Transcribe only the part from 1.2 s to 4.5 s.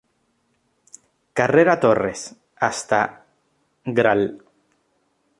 Carrera Torres, hasta Gral.